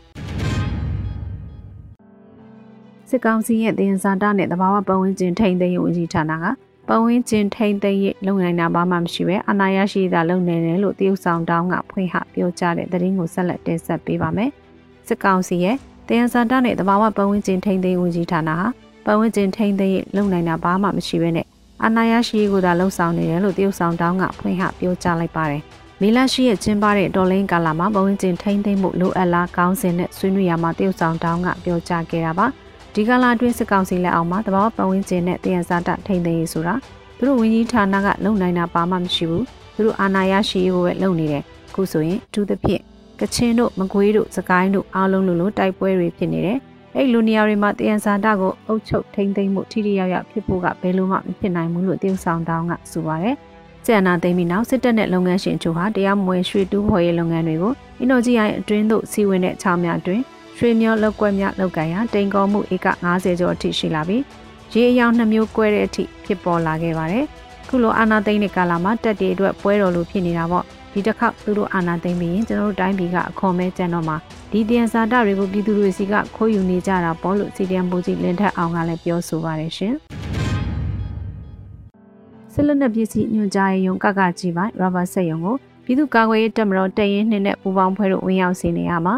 [3.08, 6.46] စစ်ကောင်စီရဲ့တင်စားတာနဲ့တဘာဝပတ်ဝန်းကျင်ထိန်းသိမ်းရေးဝန်ကြီးဌာနက
[6.88, 14.50] ပဝင်းကျင်ထိမ့်သိမ့်ရလုံနိုင်တာဘာမှမရှိပဲအာဏာရရှိတာလုံနေတယ်လို့တရုတ်ဆောင်တောင်းကဖွင့်ဟပြောကြားတဲ့သတင်းကိုဆက်လက်တင်ဆက်ပေးပါမယ်။
[15.06, 15.76] စစ်ကောင်စီရဲ့
[16.08, 18.68] တရားစံတာနဲ့တဘာဝပဝင်းကျင်ထိမ့်သိမ့်ဝန်ကြီးဌာနဟာ
[19.06, 21.46] ပဝင်းကျင်ထိမ့်သိမ့်ရလုံနိုင်တာဘာမှမရှိပဲနဲ့
[21.82, 25.62] အာဏာရရှိကိုသာလှုံ့ဆော်နေတယ်လို့တရုတ်ဆောင်တောင်းကဖွင့်ဟပြောကြားလိုက်ပါတယ်။
[26.00, 32.46] မမေလရှိရဲ့ကျင်းပတဲ့တော်လိုင်းကာလာမှာဘဝင်းကျင်ထိမ့်သိမ့်မှုလိုအပ်လားကောင်းစဉ်နဲ့ဆွေးနွေးရမှာတရုတ်ဆောင်တောင်းကပြောကြားခဲ့တာပါ
[32.96, 36.74] ဒီကာလာအတွင်းစစ်ကောင်စီလက်အောက်မှာတဘာပဝင်းကျင်နဲ့တယံဇာတထိမ့်သိမ့်ရေးဆိုတာ
[37.16, 41.42] သူတို့ဝန်ကြီးဌာနကလုံနိုင်တာပါမှမရှိဘူးသူတို့အာဏာရရှိရေးကိုပဲလုပ်နေတယ်
[41.74, 42.82] ခုဆိုရင်အထူးသဖြင့်
[43.20, 46.58] ကချင်တို့မကွေးတို့စကိုင်းတို့အားလုံးလိုလိုတိုက်ပွဲတွေဖြစ်နေတယ်
[46.96, 53.36] အဲ့လိုနေရာတွေမှာတယံဇာတကိုအုပ်ချုပ်ထိမ့်သိမ့်မှုထိထိရောက်ရောက်ဖြစ်ဖို့ကဘယ်လိုမှမဖြစ်နိုင်ဘူးလို့တရုတ်ဆောင်တောင်းကဆိုပါတယ်
[53.86, 60.22] ကျန်နာသိမ်းပြီးနောက်စစ်တပ်နဲ့လုပ်ငန်းရှင်တို့ဟာတရားမဝင်ရွှေတူးဖော်ရေးလုပ်ငန်းတွေကိုအင်ဒိုဂျီအိုင်အတွင်းသို့စီဝင်တဲ့ချောင်းများအတွင်း
[60.64, 64.22] ရွှေမျောလောက်ကွက်များလောက်ကန်ရာတိန်ကောမှုဧက90ကျော်အထိရှိလာပြီး
[64.72, 67.24] ရေအယောင်နှမျိုးကွဲတဲ့အထိဖြစ်ပေါ်လာခဲ့ပါတယ်။
[67.68, 74.16] ခုလိုအာနာသိန်းတဲ့ကာလမှာတက်တွေအတွက်ပွဲတော်လိုဖြစ်နေတာပေါ့ဒီတစ်ခေါက်သူတို့အာနာသိန်းပြီးရင်ကျွန်တော်တို့တိုင်းပြည်ကအခွန်မဲကျန်တော့မှာ
[74.50, 79.94] ဒီတန်စာတတွေကိုပြည်သူတွေစီကခိုးယူနေကြတာပေါ့လို့စီတန်ပူကြီးလင်းထက်အောင်ကလည်းပြောဆိုပါတယ်ရှင်။
[82.52, 89.14] ဆက်လက်နဲ့ပစ္စည်းညွှန်ကြားရေးယုံကကကြီးပိုင်းရဘာဆက်ယုံကိုပြည်သူ့ကာကွယ်ရေးတပ်မတော်တရင်နှင်းနဲ့ပူပေါင်းဖွဲ့တို့ဝင်ရောက်စီနေရမှာ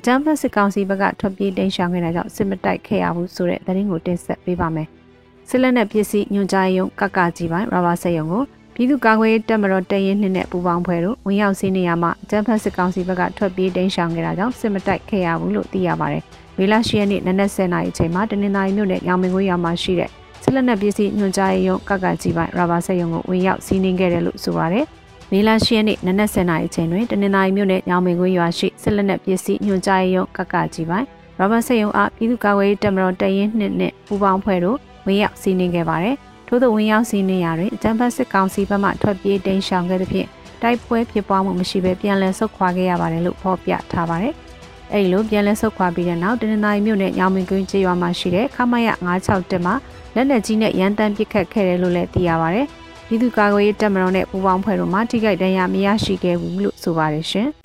[0.00, 4.88] အကြမ်းဖက်စစ်ကောင်စီဘက်ကထွက်ပြေးတိမ်းရှောင်ခဲ့တာကြောင့်စစ်မတိုက်ခဲ့ရဘူးဆိုတဲ့သတင်းကိုတင်ဆက်ပေးပါမယ်။
[5.48, 8.42] ဆက်လက်နဲ့ပစ္စည်းညွှန်ကြားရေးယုံကကကြီးပိုင်းရဘာဆက်ယုံကို
[8.74, 16.22] ပြည်သူ့ကာကွယ်ရေးတပ်မတော်တရင်နှင်းနဲ့ပူပေါင်းဖွဲ့တို့ဝင်ရောက်စီနေရမှာအကြမ်းဖက်စစ်ကောင်စီဘက်ကထွက်ပြေးတိမ်းရှောင်ခဲ့တာကြောင့်စစ်မတိုက်ခဲ့ရဘူးလို့သိရပါတယ်။
[16.58, 20.10] မေလ10ရက်နေ့နနက်10:00နာရီအချိန်မှာတနင်္သာရီမြို့နယ်ရောင်မင်းကွေးရွာမှာရှိတဲ့
[20.42, 24.86] ဆက်လက်နဲ့ပစ္စည်းညွှန်ကြားရေးရုံးကကကြီးပိုင်းရာဘာဆက်ရုံကိုဝင်ရောက်စီးနင်းခဲ့တယ်လို့ဆိုပါတယ်။
[25.32, 31.06] မေလ10ရက်နေ့နနက်10:00နာရီအချိန်တွင်တနင်္သာရီမြို့နယ်ညောင်မင်းကွင်းရွာရှိဆက်လက်နဲ့ပစ္စည်းညွှန်ကြားရေးရုံးကကကြီးပိုင်း
[31.38, 36.16] ရာဘာဆက်ရုံအားပြည်သူ့ကာကွယ်ရေးတပ်မတော်တရင်နှစ်နဲ့ပူးပေါင်းဖွဲ့တို့ဝင်ရောက်စီးနင်းခဲ့ပါတယ်။
[36.48, 40.28] ထို့သောဝင်ရောက်စီးနင်းရာတွင်အကြံဖတ်စစ်ကောင်စီဘက်မှထွက်ပြေးတိမ်းရှောင်ခဲ့သဖြင့်
[40.62, 44.34] တိုက်ပွဲဖြစ်ပွားမှုမရှိဘဲပြန်လည်ဆုတ်ခွာခဲ့ရပါတယ်လို့ဖော်ပြထားပါတယ်။
[44.92, 48.88] အဲဒီလိုပြန်လည်ဆုတ်ခွာပြီးတဲ့နောက်တနင်္သာရီမြို့နယ်ညောင်မင်းကွင်းကျေးရွာမှာရှိတဲ့ခမရ
[49.26, 49.74] 961မှာ
[50.14, 52.62] လက်နက်ကြီးနဲ့ရန်တမ်းပစ်ခတ်ခဲ့တယ်လို့လည်းသိရပါဗျ။
[53.10, 57.48] ပြည်သူ့ကာကွယ်ရေးတပ်မတော်နဲ့ပူးပေါင်းဖွဲ့တို့မှထိခိုက်ဒဏ်ရာမရရှိခဲ့ဘူးလို့ဆိုပါတယ်ရှင်။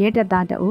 [0.00, 0.70] ရဲတပ်သားတအူ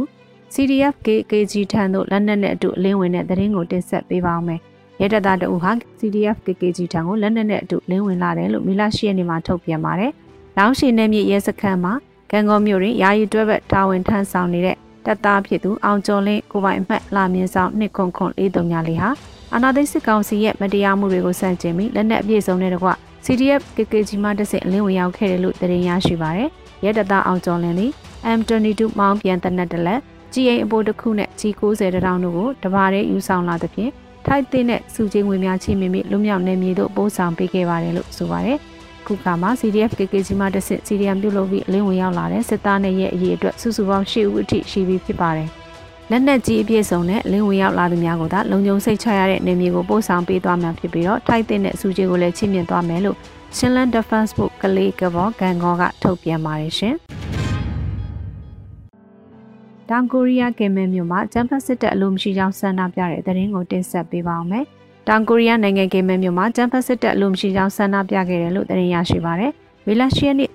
[0.53, 4.59] CDF KKG ထံသို့လက်နက်နဲ့အတူအလင်းဝင်တဲ့သတင်းကိုတင်ဆက်ပေးပါောင်းမယ်။
[5.01, 10.11] ရဲတပ်သားတအူဟာ CDF KKG ထံကိုလက်နက်နဲ့အတူလင်းဝင်လာတယ်လို့မိလာရှိရနေမှာထုတ်ပြန်ပါတယ်။
[10.57, 11.93] လောင်းရှိနယ်မြေရဲစခန်းမှာ
[12.31, 19.09] ကံကောမြို့တွင်ယာယီတွဲဘက်တာဝန်ထမ်းဆောင်နေတဲ့တပ်သားဖြစ်သူအောင်ကျော်လင်းကိုပိုင်အမှတ်လာမြင့်ဆောင်နှစ်ခွန်ခွန်လေးတုံညာလေးဟာ
[19.53, 22.89] အာနာသိစစ်ကောင်စီရဲ့မတရားမှုတွေကိုစန့်ကျင်ပြီးလက်နက်အပြည့်စုံတဲ့တကွ
[23.25, 26.49] CDF KKG မှတစ်ဆင့်အလင်းဝင်ရောက်ခဲ့တယ်လို့သတင်းရရှိပါရယ်
[26.83, 27.91] ရဲတပ်သားအောင်ကျော်လင်းသည်
[28.37, 29.99] M22 မောင်းပြန်တနက်တလက်
[30.33, 33.91] ကြီးအိမ်အပိုးတစ်ခုနဲ့ကြီး90တောင်တို့ကိုတဘာရဲယူဆောင်လာသဖြင့်
[34.25, 38.57] ထိုက်တဲ့နဲ့စုချင်းငွေများချိမိမိလွမြောက်နေမြေတို့ပို့ဆောင်ပေးခဲ့ပါတယ်လို့ဆိုပါတယ်
[39.07, 45.49] ခုခါမှာ CDF KKG မှတစ်ဆင့် CDM ပြုလုပ်ပြီးအလင်းဝင်ရောက်လာတဲ့စစ်သားနဲ့ရဲ့အရေးအတွက်စုစုပေါင်း၈ဦးအထိရှိပြီးဖြစ်ပါတယ်။
[46.11, 53.17] လက်နက်ကြီးအပြည့်စုံနဲ့လင်းဝင်ရောက်လာသူများကိုသာလုံခြုံစိတ်ချရတဲ့နေမြေကိုပို့ဆောင်ပေးသွားမှာဖြစ်ပြီးတော့ထိုက်တဲ့နဲ့စုကြီးကိုလည်းချီးမြှင့်သွားမယ်လို့
[53.57, 56.95] Shinland Defense Book ကလေးကဘောဂန်ဂောကထုတ်ပြန်ပါတယ်ရှင်။
[59.89, 64.65] တောင်ကိုရီးယားကင်မဲမြို့မှာဂျမ်ဖတ်စစ်တပ်အလို့မရှိကြောင်းဆန္ဒပြတဲ့သတင်းကိုတင်ဆက်ပေးပါောင်းမယ်။
[65.07, 69.51] တောင်ကိုရီးယားနိုင်ငံကင်မဲမြို့မှာဂျမ်ဖတ်စစ်တပ်အလို့မရှိကြောင်းဆန္ဒပြခဲ့တယ်လို့သတင်းရရှိပါရယ်။
[69.87, 70.51] ဝီလာရှိယနေ့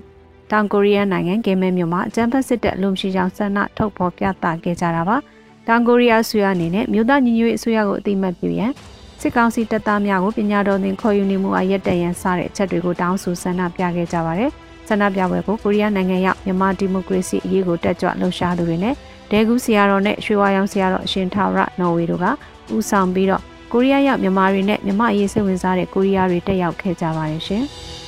[0.53, 5.19] တောင်ကိုရီးယားနိုင်ငံကင်မဲမြို့မှာဂျမ်ဖတ်စစ်တပ်အလို့မရှိကြောင်းဆန္ဒထုတ်ဖော်ပြသခဲ့ကြတာပါ။
[5.69, 8.73] တောင်ကိုရီးယားအစိုးရအနေနဲ့မြို့သားညီညွတ်ရေးအစိုးရကိုအတိမတ်ပြုရန်
[9.21, 14.51] စစ်ကောင်စီတပ်သားများကိုပညာတော်သင်ခေါ်ယူနေမှုအရက်တရန်စတဲ့အချက်တွေကိုတောင်းဆိုဆန္ဒပြခဲ့ကြပါရယ်။
[14.89, 18.95] ဆန္ဒပြပွဲကိုကိုရီးယားနိုင်ငံရောက်မြန်မာဒီမိုကရေစီအရေးကိုတက်ကြွလှုပ်ရှားသူတွေနဲ့
[19.31, 22.27] ဒဲကူဆရာတော်နဲ့ရွှေဝါရောင်ဆရာတော်အရှင်ထာဝရနော်ဝေတို့က
[22.75, 27.65] ဦးဆောင်ပြီးတော့ကိုရီးယားရောက်မြန်မာတွေနဲ့မြန်မာအရေးစိတ်ဝင်စားတဲ့ကိုရီးယားတွေတက်ရောက်ခဲ့ကြပါတယ်ရှင်။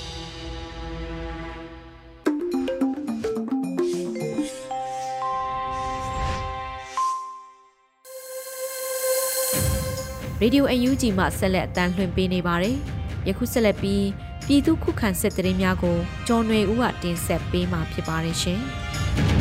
[10.44, 12.76] ရေဒီယိုအန်ယူဂျီမှဆက်လက်အတန်းလွှင့်ပေးနေပါတယ်။
[13.28, 14.04] ယခုဆက်လက်ပြီး
[14.46, 18.60] ပြည်သူခုခံစစ်တရင်များကိုကျော်နွေဦးကတင်ဆက်ပေးမှာဖြစ်ပါတယ်ရှင်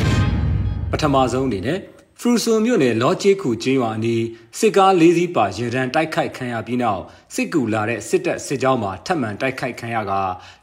[0.90, 1.78] ။ပထမဆုံးအနေနဲ့
[2.20, 4.24] ဖရူဆိုမြို့နယ်လောကျေးခုကျေးရွာအနီး
[4.58, 7.02] စစ်ကား၄စီးပါရရန်တိုက်ခိုက်ခံရပြီးနောက်
[7.34, 10.12] စစ်ကူလာတဲ့စစ်တပ်စစ်ကြောင်းမှာထပ်မံတိုက်ခိုက်ခံရက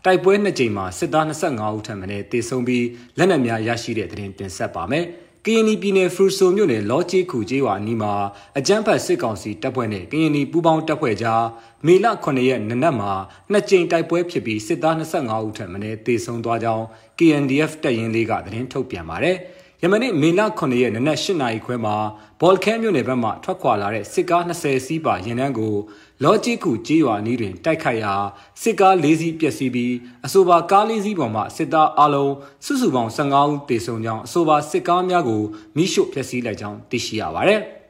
[0.05, 2.85] တိုက်ပွဲနှစ်ကြိမ်မှာစစ်သား25ဦးထပ်မံတေဆုံးပြီး
[3.17, 5.05] လက်နက်များရရှိတဲ့တဲ့တင်တင်ဆက်ပါမယ်။
[5.45, 8.13] ကရင်ပြည်နယ်ဖရူဆိုမြို့နယ်လောကျေးခုကျေးရွာအနီးမှာ
[8.57, 11.43] အကြမ်းဖက်စစ်ကောင်စီတပ်ဖွဲ့နဲ့ကရင်ပူးပေါင်းတပ်ဖွဲ့ကြား
[11.85, 13.11] မေလ9ရက်နနက်မှာ
[13.51, 16.85] နှစ်ကြိမ်တိုက်ပွဲဖြစ်ပြီးစစ်သား25ဦးထပ်မံတေဆုံးသွားကြောင်း
[17.17, 19.37] KNDF တပ်ရင်းလေးကသတင်းထုတ်ပြန်ပါတယ်။
[19.83, 21.95] ယမနေ့မေလ9ရက်နနက်8နာရီခွဲမှာ
[22.41, 25.75] ဘော်လ်ခဲမြို့နယ်ဘက်မှထွက်ခွာလာတဲ့စစ်ကား20စီးပါရင်နှန်းကို
[26.23, 28.13] လော်ဂျီကူကြေးရွာနီးတွင်တိုက်ခိုက်ရာ
[28.61, 29.93] စစ်ကား၄စီးပျက်စီးပြီး
[30.25, 32.33] အဆိုပါကား၄စီးပေါ်မှစစ်သားအလုံး
[32.65, 35.41] စုစုပေါင်း15ဦးတေဆုံးကြောင်းအဆိုပါစစ်ကားများကို
[35.75, 37.61] မိရှို့ဖျက်ဆီးလိုက်ကြောင်းသိရှိရပါသည်။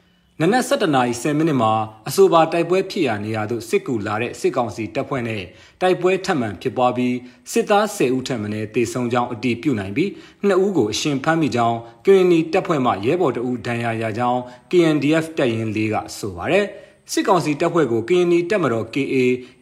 [0.42, 1.72] နနနက်7:10မိနစ်မှာ
[2.08, 5.42] အဆိုပါတိုက်ပွဲဖြစ်ရာနေရာသို့စစ်ကူလာတဲ့စစ်ကောင်စီတပ်ဖွဲ့နဲ့
[5.80, 7.16] တိုက်ပွဲထပ်မံဖြစ်ပွားပြီး
[7.52, 10.08] စစ်သား10ဦးထပ်မံတေဆုံးကြောင်းအတည်ပြုနိုင်ပြီး
[10.48, 16.66] 2ဦးကိုအရှင်ဖမ်းမိကြောင်း KNY တပ်ဖွဲ့မှရဲဘော်တဦးဒဏ်ရာရကြောင်း KNDF တပ်ရင်း၄ကဆိုပါတယ်
[17.12, 19.16] စစ်ကောင်စီတပ်ဖွဲ့ကို KNY တပ်မတော် KA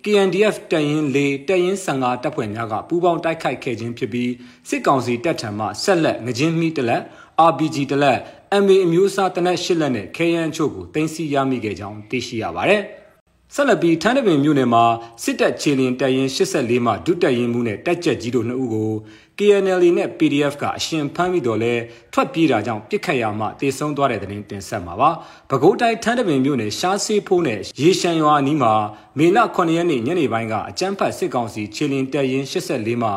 [0.04, 4.30] KNDF တပ်ရင်း၄တပ်ရင်း15တပ်ဖွဲ့များကပူးပေါင်းတိုက်ခိုက်ခဲ့ခြင်းဖြစ်ပြီး
[4.68, 7.02] စစ်ကောင်စီတပ်ထံမှဆက်လက်ငကြင်းမီတလက်
[7.48, 8.18] RPG တလက်
[8.52, 12.82] MA အမျိုးအစားတနက်၈လက်နဲ့ KN ချို့ကိုတင်စီရမိခဲ့ကြောင်းသိရှိရပါတယ်။
[13.54, 14.84] ဆက်လက်ပြီးထန်းတပင်မြို့နယ်မှာ
[15.22, 18.90] စစ်တပ်ခြေလျင်တပ်ရင်း84မှဒုတပ်ရင်းမှုနဲ့တပ်ကြက်ကြီးတို့နှစ်ဦးကို
[19.38, 21.74] KNL နဲ့ PDF ကအရှင်ဖမ်းမိတော်လဲ
[22.12, 25.10] ထွက်ပြေးတာကြောင့်ပြစ်ခတ်ရမှတေဆုံးသွားတဲ့တဲ့တင်တင်ဆက်မှာပါ။
[25.50, 28.72] ပဲခူးတိုင်းထန်းတပင်မြို့နယ်ရှားစေးဖိုးနဲ့ရေရှမ်းရွာအနီးမှာ
[29.18, 33.10] မေလ9ရက်နေ့ညနေပိုင်းကအကြမ်းဖက်စစ်ကောင်စီခြေလျင်တပ်ရင်း84မှ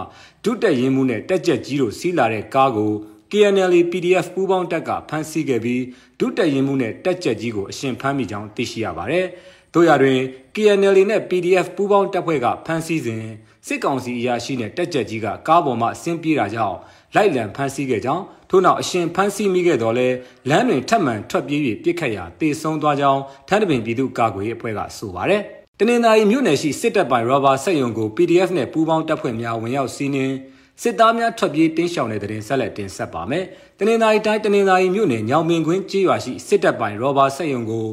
[0.43, 2.93] ဒုတပ်ရင်းမှုနဲ့တပ်ကြက်ကြီးတို့စီးလာတဲ့ကားကို
[3.33, 5.83] KNL PDF ပူးပေါင်းတပ်ကဖမ်းဆီးခဲ့ပြီး
[6.19, 9.25] ဒုတက်ရင်မှုနဲ့တက်ကြက်ကြီးကိုအရှင်ဖမ်းမိကြောင်းသိရှိရပါတယ်။
[9.73, 10.19] တို့ရတွင်
[10.55, 13.23] KNL နဲ့ PDF ပူးပေါင်းတပ်ဖွဲ့ကဖမ်းဆီးစဉ်
[13.67, 16.77] စစ်ကောင်စီအရာရှိနဲ့တက်ကြက်ကြီးကကားပေါ်မှဆင်းပြေးတာကြောင့်
[17.15, 20.07] လိုက်လံဖမ်းဆီးခဲ့ကြောင်းထို့နောက်အရှင်ဖမ်းဆီးမိခဲ့တော်လဲ
[20.49, 25.41] လမ်းတွင်ထပ်မံထွက်ပြေး၍ပြစ်ခတ်ရာတေဆုံးသွားကြောင်းထန်းတပင်ပြည်သူ့ကာကွယ်ရေးအဖွဲ့ကဆိုပါတယ်။
[25.79, 30.35] တနင်္သာရီမြို့နယ်ရှိစစ်တပ်ပိုင်ရောဘာစက်ရုံကို PDF နဲ့ပူးပေါင်းတပ်ဖွဲ့များဝင်ရောက်စီးနင်း
[30.81, 33.43] စစ်သားများထွက်ပြေးတင်းရှောင်တဲ့တဲ့ရင်ဆက်လက်တင်ဆက်ပါမယ်။
[33.79, 37.87] တနင်္သာရီတိုင်းတနင်္သာရီမြို့နယ်ညောင်ပင်ကွင်းကျေးရွာရှိစစ်တပ်ပိုင်ရောဘာစက်ရုံကို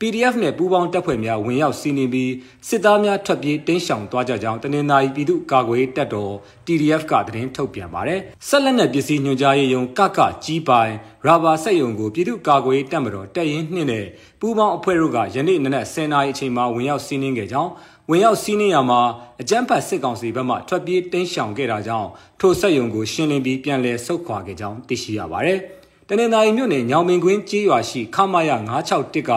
[0.00, 2.32] PDF နဲ့ပူးပေါင်းတပ်ဖွဲ့များဝင်ရောက်စီးနင်းပြီး
[2.68, 6.32] စစ်သားများထွက်ပြေးတင်းရှောင်သွားကြကြောင်းတနင်္သာရီပြည်သူ့ကာကွယ်ရေးတပ်တော်
[6.66, 10.92] TDF ကသတင်းထုတ်ပြန်ပါတယ်။ဆက်လက်နဲ့ပစ္စည်းညွှန်ကြားရေးယုံကကကြီးပိုင်
[11.26, 14.06] ရာဘာစက်ရုံကိုပြည်သူ့ကာကွယ်ရေးတပ်မတော်တပ်ရင်းနှင့်နဲ့
[14.40, 17.70] ပူးပေါင်းအဖွဲ့တို့ကယနေ့နနက်10:00နာရီအချိန်မှာဝင်ရောက်စီးနင်းခဲ့ကြောင်း
[18.10, 19.00] ဝင်ရောက်စီးနင်းရမှာ
[19.40, 22.08] အကြမ်းဖက်စစ်ကောင်စီဘက်မှထွက်ပြေးတင်းရှောင်ခဲ့တာကြောင့်
[22.40, 25.60] ထိုဆက်ယုံကိုရှင်းလင်းပြီးပြန်လည်ဆုတ်ခွာခဲ့ကြောင်းသိရှိရပါတယ်။
[26.08, 28.50] တနင်္သာရီမြို့နယ်ညောင်ပင်ကွင်းကျေးရွာရှိခမာယ
[28.90, 29.30] 961က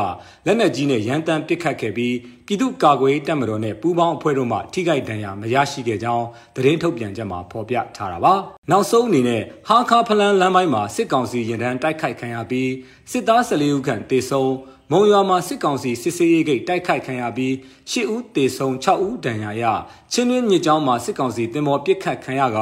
[0.46, 6.26] လက်နက်ကြီးနဲ့ရန်တမ်းပစ်ခတ်ခဲ့ပြီးပြည်သူ့ကာကွယ်တပ်မတော်နဲ့ပူးပေါင်းအဖွဲ့တို့မှထိခိုက်ဒဏ်ရာမရရှိခဲ့ကြောင်း
[6.56, 8.34] သတင်းထုတ်ပြန်ချက်မှာဖော်ပြထားတာပါ။
[8.72, 12.72] နောက်ဆုံးအနေနဲ့ဟာခါဖလန်လမ်းပိုင်းမှာစစ်ကောင်စီရင်တန်းတိုက်ခိုက်ခံရပြီး
[13.12, 14.54] စစ်သား14ဦးခန့်တေဆုံး
[14.92, 17.54] မုံရွာမှာစစ်ကောင်စီစစ်ဆေးရေးဂိတ်တိုက်ခိုက်ခံရပြီး
[17.92, 19.64] ၈ဦးတေဆုံး6ဦးဒဏ်ရာရ
[20.12, 22.60] ချင်းတွင်းမြစ်ကြောင်းမှာစစ်ကောင်စီတင်မောပစ်ခတ်ခံရက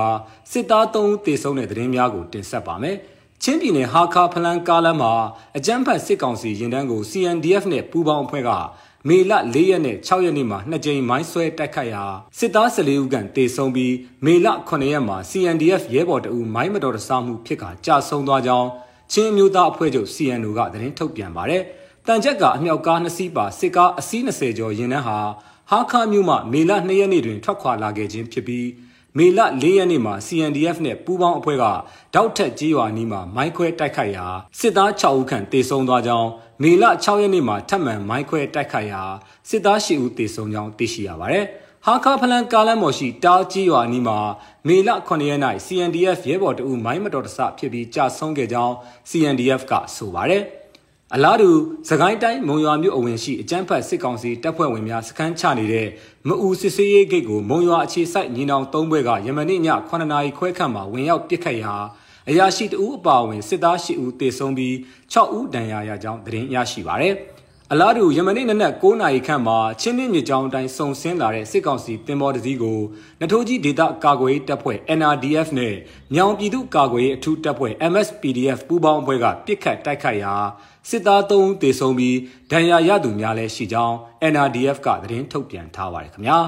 [0.51, 2.97] စစ်သား3ဦးတေဆုံးတဲ့သတင်းများကိုတင်ဆက်ပါမယ်။
[3.47, 5.13] ချင်းပြည်နယ်ဟာခါဖလန်ကားလမ်းမှာ
[5.57, 8.49] အကြမ်းဖက်စစ်ကောင်စီရင်တန်းကို CNDF နဲ့ပူးပေါင်းအဖွဲ့က
[9.07, 12.03] မေလ၄ရက်နဲ့6ရက်နေ့မှာနှစ်ကြိမ်မိုင်းဆွဲတိုက်ခိုက်ရာ
[12.37, 13.93] စစ်သား14ဦးခန့်တေဆုံးပြီး
[14.25, 18.69] မေလ9ရက်မှာ CNDF ရဲဘော်တအူမိုင်းမတော်တဆမှုဖြစ်ကကြာဆုံးသွားကြောင်း
[19.13, 21.61] ချင်းမျိုးသားအဖွဲ့ချုပ် CNO ကသတင်းထုတ်ပြန်ပါတယ်။
[22.07, 25.19] တန်ချက်ကအမြောက်ကား2စီးပါစစ်ကားအစီး20ကျော်ရင်နှန်းဟာ
[25.69, 28.67] ဟာခါမြို့မှမေလ2ရက်နေ့တွင်ထွက်ခွာလာခဲ့ခြင်းဖြစ်ပြီး
[29.17, 31.65] မေလ၄ရက်နေ့မှာ CNDF နဲ့ပူးပေါင်းအဖွဲ့က
[32.15, 34.25] တောက်ထက်ကြီးရွာနီးမှာမိုင်းခွဲတိုက်ခိုက်ရာ
[34.59, 36.29] စစ်သား6ဦးခန့်တေဆုံးသွားကြောင်း
[36.61, 39.03] မေလ6ရက်နေ့မှာထပ်မံမိုင်းခွဲတိုက်ခိုက်ရာ
[39.49, 41.45] စစ်သား10ဦးတေဆုံးကြောင်းသိရှိရပါတယ်။
[41.85, 44.17] ဟာခါဖလန်ကားလမ်းပေါ်ရှိတားကြီးရွာနီးမှာ
[44.67, 48.73] မေလ9ရက်နေ့ CNDF ရဲဘော်တအူမိုင်းမတော်တဆဖြစ်ပြီးကြာဆုံးခဲ့ကြောင်း
[49.09, 50.43] CNDF ကဆိုပါတယ်။
[51.13, 51.49] အလားတူ
[51.87, 55.87] သခိုင်းတိုင်းမုံရွာမြို့အဝင်ရှိအကြမ်းဖက်စစ်ကောင်စီတပ်ဖွဲ့ဝင်များစခန်းချနေတဲ့
[56.27, 61.75] မအူစစ်စေးရေးဂိတ်ကိုမုံရွာအခြေစိုက်ညီနောင်၃ဘွဲကယမနေ့ည9နာရီခွဲခန့်မှာဝင်ရောက်ပစ်ခတ်ရာ
[62.29, 64.73] အရာရှိတဦးအပါအဝင်စစ်သား၈ဦးတေဆုံးပြီး
[65.13, 67.15] 6ဦးဒဏ်ရာရကြောင်းသတင်းရရှိပါရယ်
[67.73, 72.79] အလားတူယမနေ့နနက်9နာရီခန့်မှာချင်းနှင်းမြစ်ကြောင်းတိုင်းစုံဆင်းလာတဲ့စစ်ကောင်စီတင်မော်တစည်းကို
[73.21, 75.75] နထိုးကြီးဒေသကာကွယ်ရေးတပ်ဖွဲ့ NRDF နဲ့
[76.13, 80.33] မြောင်ပြည်သူ့ကာကွယ်ရေးအထူးတပ်ဖွဲ့ MSPDF ပူးပေါင်းအဖွဲ့ကပစ်ခတ်တိုက်ခိုက်ရာ
[80.89, 82.17] စစ်သား3ဦးသေဆုံးပြီး
[82.51, 83.95] ဒဏ်ရာရသူများလည်းရှိကြောင်း
[84.33, 86.39] NRDF ကသတင်းထုတ်ပြန်ထားပါတယ်ခင်ဗျာ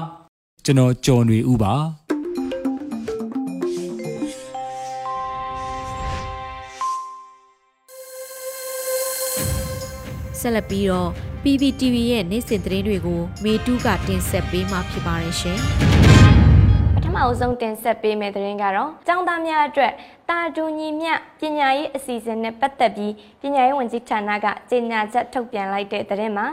[0.64, 1.74] ကျွန်တော်ကျော်နေဦးပါ
[10.40, 11.10] ဆက်လက်ပြီးတော့
[11.42, 15.58] PPTV ရဲ့နေ့စဉ်သတင်းတွေကိုမေတူးကတင်ဆက်ပေးမှာဖြစ်ပါတယ်ရှင်
[16.94, 19.92] ပထမအဆုံးတင်ဆက်ပေးမယ့်သတင်းကတော့ចောင်းသားများအတွက်
[20.28, 26.46] တာတူညီမျှပညာရေးအစီအစဉ်နဲ့ပတ်သက်ပြီးပညာရေးဝန်ကြီးဌာနကကြေညာချက်ထုတ်ပြန်လိုက်တဲ့သတင်းမှာ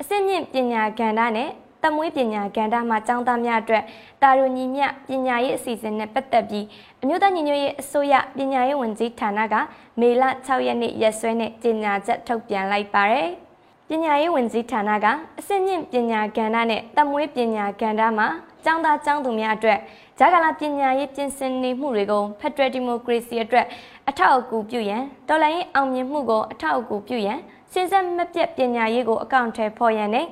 [0.00, 1.50] အစစ်မြင့်ပညာကဏ္ဍနဲ့
[1.82, 3.84] တမွေးပညာကဏ္ဍမှာចောင်းသားများအတွက်
[4.22, 6.66] တာတူညီမျှပညာရေးအစီအစဉ်နဲ့ပတ်သက်ပြီး
[7.02, 9.54] အမျိုးသားညီညွတ်ရေးအစိုးရပညာရေးဝန်ကြီးဌာနက
[10.00, 13.28] မေလ6ရက်နေ့ရက်စွဲနဲ့ကြေညာချက်ထုတ်ပြန်လိုက်ပါတယ်။
[13.88, 15.06] ပညာရေးဝန်ကြီးဌာနက
[15.38, 18.28] အစစ်မြင့်ပညာကဏ္ဍနဲ့တမွေးပညာကဏ္ဍမှာ
[18.64, 19.78] ကျောင်းသားကျောင်းသူများအတွက်
[20.18, 23.66] ဂျာကာလာပညာရေးပြင်ဆင်နေမှုတွေကိုဖက်ဒရယ်ဒီမိုကရေစီအတွက်
[24.08, 27.38] အထောက်အကူပြုရန်တော်လှန်ရေးအောင်မြင်မှုကိုအထောက်အကူပြုရန်
[27.72, 30.26] စဉ်ဆက်မပြတ်ပညာရေးကိုအကောင့်ထဲဖော်ရန်နဲ့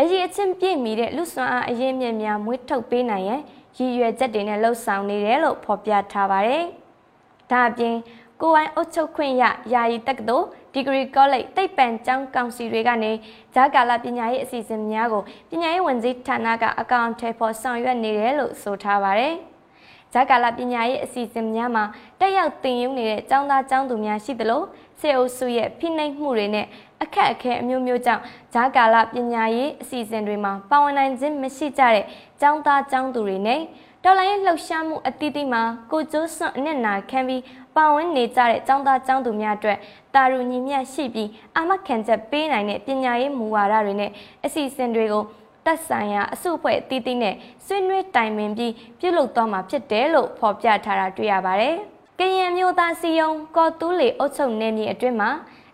[0.00, 3.40] အရေးအချင်းပြည့်မီတဲ့လူစွမ်းအားအရေးမြင့်များမွေးထုတ်ပေးနိုင်ရန်
[3.76, 6.64] ရည်ရွယ်ချက်တွေနဲ့လှုပ်ဆောင်နေတယ်လို့ဖော်ပြထားပါတယ်။
[7.50, 7.94] ဒါအပြင်
[8.40, 13.12] ကိုဝိုင်းအုပ်ချုပ်ခွင့်ရယာယီတက္ကသိုလ်ဒီဂရီကောလိပ်တိတ်ပံကျောင်းကောင်စီတွေကနေ
[13.54, 19.34] ဂျာကာလာပညာရေးအစီအစဉ်များကိုပညာရေးဝန်ကြီးဌာနကအကောင့်ထဲပေါ်ဆောင်ရွက်နေတယ်လို့ဆိုထားပါတယ်။
[20.12, 21.84] ဂျာကာလာပညာရေးအစီအစဉ်များမှာ
[22.20, 24.62] တက်ရောက်သင်ယူနေတဲ့ကျောင်းသားကျောင်းသူများရှိသလို
[25.00, 26.66] စေအုပ်စုရဲ့ဖိနှိပ်မှုတွေနဲ့
[27.02, 28.22] အခက်အခဲအမျိုးမျိုးကြောင့်
[28.54, 32.04] ဂျာကာလာပညာရေးအစီအစဉ်တွေမှာပါဝင်နိုင်ခြင်းမရှိကြတဲ့
[32.40, 33.60] ကျောင်းသားကျောင်းသူတွေနဲ့
[34.04, 37.42] တော်လိုင်းလှုပ်ရှားမှုအသီးသီးမှာကိုကျိုးစွန့်အနစ်နာခံပြီး
[37.76, 39.78] ပါဝင်နေကြတဲ့ကျောင်းသားကျောင်းသူများအတွက်
[40.14, 44.10] တာရူညီမြတ်ရှိပြီးအာမခံချက်ပေးနိုင်တဲ့ပညာရေးမူဝါဒတွေနဲ့
[44.44, 45.24] အစီအစဉ်တွေကို
[45.66, 47.34] တက်ဆိုင်ရာအစုအဖွဲ့အသီးသီးနဲ့
[47.66, 51.74] ဆွေးနွေးတိုင်ပင်ပြီးပြုလုပ်သွားမှာဖြစ်တယ်လို့ဖော်ပြထားတာတွေ့ရပါတယ်။
[52.20, 55.30] ကရင်မျိုးသားစီယုံကော်တူးလီအုပ်ချုပ်နေမြေအတွင်းမှာ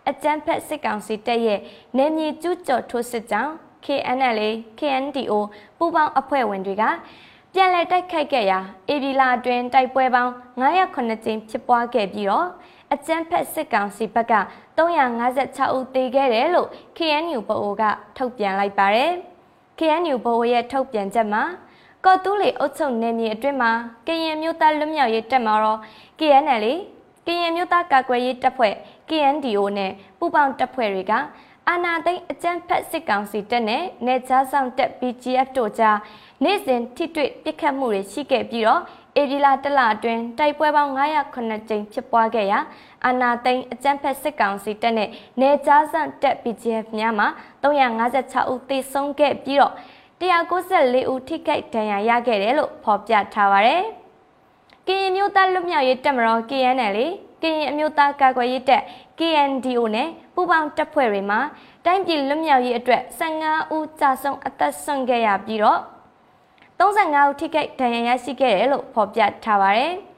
[0.09, 1.59] အကြမ်းဖက်စစ်ကောင်စီတပ်ရဲ့
[1.97, 3.51] နေမြေကျူးကျော်ထိုးစစ်ကြောင့်
[3.85, 4.39] KNL
[4.79, 5.33] KNDO
[5.77, 6.83] ပူးပေါင်းအဖွဲ့ဝင်တွေက
[7.53, 8.59] ပြန်လည်တိုက်ခိုက်ခဲ့ရာ
[8.89, 12.47] အေဗီလာအတွင်းတိုက်ပွဲပေါင်း909ကြိမ်ဖြစ်ပွားခဲ့ပြီးတော့
[12.93, 14.33] အကြမ်းဖက်စစ်ကောင်စီဘက်က
[14.77, 17.83] 356ဦးသေခဲ့တယ်လို့ KNU ဗအိုက
[18.17, 19.11] ထုတ်ပြန်လိုက်ပါတယ်။
[19.79, 21.43] KNU ဗအိုရဲ့ထုတ်ပြန်ချက်မှာ
[22.05, 23.71] ကော်တူးလေအုပ်ချုပ်နေမြေအတွင်းမှာ
[24.07, 25.79] ကရင်မျိုးသားလွတ်မြောက်ရေးတပ်မတော်
[26.19, 26.65] KNL
[27.27, 28.73] ကရင်မျိုးသားကာကွယ်ရေးတပ်ဖွဲ့
[29.11, 31.13] KNDO နဲ့ပူးပေါင်းတပ်ဖွဲ့တွေက
[31.69, 35.97] အာနာသိန်းအကြမ်းဖက်စစ်ကောင်စီတပ်နဲ့နေကြားဆောင်တပ် BGF တို့ကြား
[36.43, 38.81] နေ့စဉ်ထိတွေ့ပစ်ခတ်မှုတွေရှိခဲ့ပြီးတော့
[39.17, 42.59] အေဒီလာတလအတွင်းတိုက်ပွဲပေါင်း909ကြိမ်ဖြစ်ပွားခဲ့ရာ
[43.05, 45.09] အာနာသိန်းအကြမ်းဖက်စစ်ကောင်စီတပ်နဲ့
[45.41, 47.27] နေကြားဆောင်တပ် BGF များမှာ
[47.63, 49.73] 356ဦးသေဆုံးခဲ့ပြီးတော့
[50.21, 53.83] 194ဦးထိခိုက်ဒဏ်ရာရခဲ့တယ်လို့ဖော်ပြထားပါတယ်။
[54.87, 56.97] ကရင်မျိုးသားလွတ်မြောက်ရေးတပ်မတော် KNL
[57.41, 58.83] ကရင်အမျိုးသားကာကွယ်ရေးတပ်
[59.19, 61.39] KNDO နဲ့ပူးပေါင်းတပ်ဖွဲ့တွေမှာ
[61.85, 65.79] တိုင်းပြည်လွတ်မြောက်ရေးအတွက်15ဦးကြာဆုံးအသက်ဆုံးခဲ့ရပြီးတော့
[66.79, 69.93] 35ဦးထိခိုက်ဒဏ်ရာရရှိခဲ့တယ်လို့ဖော်ပြထားပါတယ်။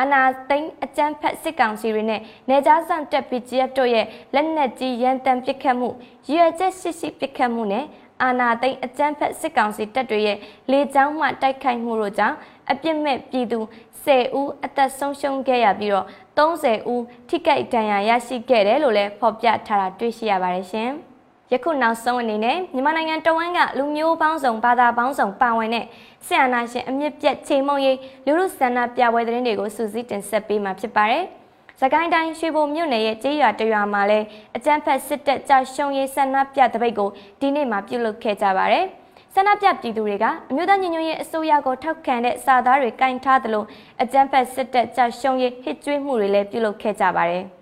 [0.00, 5.88] အနာသိန်းအကြမ်းဖက်စစ်ကောင်စီတွေနဲ့နေကြားဆောင်တပ် BGF တို့ရဲ့လက်နက်ကြီးရန်တမ်းပစ်ခတ်မှု
[6.30, 7.84] ရွေချက်ရှိရှိပစ်ခတ်မှုနဲ့
[8.22, 10.38] အာနာသိန်းအကြမ်းဖက်စစ်ကောင်စီတပ်တွေရဲ့
[10.70, 12.36] လေကြောင်းမှတိုက်ခိုက်မှုတို့ကြောင့်
[12.70, 13.58] အပြစ်မဲ့ပြည်သူ
[14.04, 16.06] 10ဦးအသက်ဆုံးရှုံးခဲ့ရပြီးတော့
[16.38, 20.90] 30ဦးထိခိုက်ဒဏ်ရာရရှိခဲ့တယ်လို့လည်းဖော်ပြထားတာတွေ့ရှိရပါတယ်ရှင်။
[21.52, 25.84] ယခုနောက်ဆုံးအနေနဲ့မြန်မာနိုင်ငံတဝန်းကလူမျိုးပေါင်းစုံဘာသာပေါင်းစုံပါဝင်တဲ့
[26.26, 31.24] ဆရာနာရှင်အမြင့်ပြတ်ချိန်မုံရေးလူလူဆန္ဒပြပွဲသတင်းတွေကိုစူးစီးတင်ဆက်ပေးမှာဖြစ်ပါတယ်။
[31.80, 38.97] စကိုင်းတိုင်းရွှေဘုံမြို့နယ်ရဲ့ကျေးရွာတရွာမှာလည်းအကြမ်းဖက်စစ်တပ်ကြောက်ရှုံးရေးဆန္ဒပြတပိတ်ကိုဒီနေ့မှပြုလုပ်ခဲ့ကြပါတယ်။ဆ
[39.40, 43.64] န္ဒပြပြည်သူတွေကအမျိုးသားညီညွတ်ရေးအစိုးရကိုထောက်ခံတဲ့စာသားတွေကင်ထားသလို
[44.02, 47.44] အကြမ်းဖက်စစ်တပ်ကြောက်ရှုံးရေးဟစ်ကြွေးမှုတွေလည်းပြုလုပ်ခဲ့ကြပါတယ်။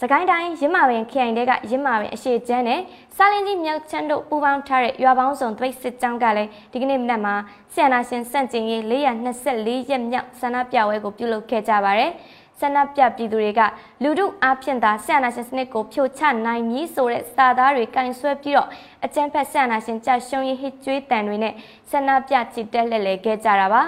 [0.00, 2.80] စကိုင်းတိုင်းရင်းမာပင်ခရိုင်တဲကရင်းမာပင်အရှိချမ်းနဲ့
[3.16, 7.34] စာလင်းကြီးမြောက်ချမ်းတို့ပူးပေါင်းထားတဲ့ရွာပေါင်းစုံတပိတ်စစ်ကြောင်းကလည်းဒီကနေ့မနက်မှာ
[7.72, 12.10] ဆီယနာရှင်စန့်ကျင်ရေး424ရက်မြောက်ဆန္ဒပြပွဲကိုပြုလုပ်ခဲ့ကြပါတယ်။
[12.60, 13.60] ဆန္ဒပြပြည်သူတွေက
[14.02, 18.68] လူထုအားဖြင့်သာဆန္ဒရှင်စနစ်ကိုဖြိုချနိုင်မည်ဆိုတဲ့စာသားတွေကင်ဆွဲပြီးတော့
[19.04, 21.54] အကြမ်းဖက်ဆန္ဒရှင်ကြရှုံးရေးဟစ်ကြွေးတန်တွေနဲ့
[21.90, 23.82] ဆန္ဒပြချစ်တက်လှည့်လည်ခဲ့ကြတာပါ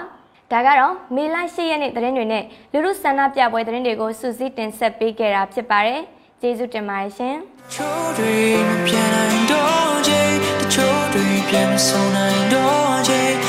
[0.51, 6.01] ဒါကတော့မေလ10ရက်နေ့သတင်းတွေနဲ့လူထုဆန္ဒပြပွဲသတင်းတွေကိုစူးစီးတင်ဆက်ပေးခဲ့တာဖြစ်ပါတယ်
[6.41, 7.35] ကျေးဇူးတင်ပါတယ်ရှင်
[7.73, 8.35] ချိုးတွေ
[8.67, 10.21] မပြန်နိုင်တော့ချေ
[10.59, 13.48] တချို့တွေပြန်မဆုံးနိုင်တော့ချေတ